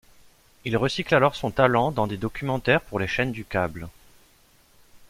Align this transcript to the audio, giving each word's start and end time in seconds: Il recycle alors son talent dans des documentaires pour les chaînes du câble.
Il 0.65 0.77
recycle 0.77 1.13
alors 1.13 1.35
son 1.35 1.51
talent 1.51 1.91
dans 1.91 2.07
des 2.07 2.17
documentaires 2.17 2.81
pour 2.81 2.97
les 2.97 3.05
chaînes 3.07 3.31
du 3.31 3.45
câble. 3.45 3.87